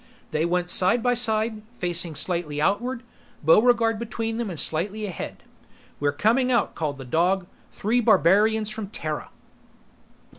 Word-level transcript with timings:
They 0.31 0.45
went 0.45 0.71
side 0.71 1.03
by 1.03 1.13
side, 1.13 1.61
facing 1.77 2.15
slightly 2.15 2.59
outward, 2.59 3.03
Buregarde 3.45 3.99
between 3.99 4.37
them 4.37 4.49
and 4.49 4.59
slightly 4.59 5.05
ahead. 5.05 5.43
"We're 5.99 6.11
coming 6.11 6.51
out!" 6.51 6.73
called 6.73 6.97
the 6.97 7.05
dog. 7.05 7.45
"Three 7.69 8.01
Barbarians 8.01 8.71
from 8.71 8.87
Terra!" 8.87 9.29